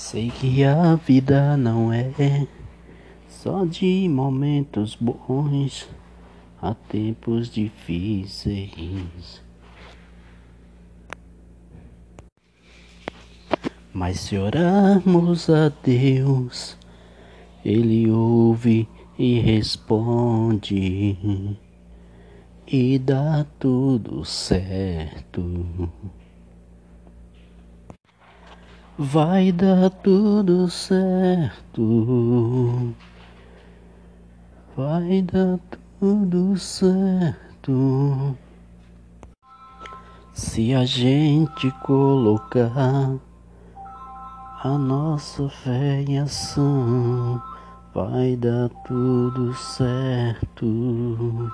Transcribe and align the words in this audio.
Sei 0.00 0.30
que 0.30 0.62
a 0.64 0.94
vida 0.94 1.56
não 1.56 1.92
é 1.92 2.46
só 3.28 3.64
de 3.66 4.08
momentos 4.08 4.94
bons, 4.94 5.86
há 6.62 6.72
tempos 6.72 7.50
difíceis. 7.50 9.42
Mas 13.92 14.20
se 14.20 14.38
orarmos 14.38 15.50
a 15.50 15.68
Deus, 15.68 16.78
Ele 17.62 18.08
ouve 18.08 18.88
e 19.18 19.40
responde, 19.40 21.58
e 22.66 22.98
dá 23.00 23.44
tudo 23.58 24.24
certo. 24.24 25.90
Vai 29.00 29.52
dar 29.52 29.90
tudo 29.90 30.68
certo. 30.68 31.84
Vai 34.76 35.22
dar 35.22 35.60
tudo 36.00 36.56
certo. 36.58 38.36
Se 40.32 40.74
a 40.74 40.84
gente 40.84 41.70
colocar 41.84 43.20
a 44.64 44.76
nossa 44.76 45.48
fé 45.48 46.02
em 46.02 46.18
ação, 46.18 47.40
vai 47.94 48.34
dar 48.34 48.68
tudo 48.84 49.54
certo. 49.54 51.52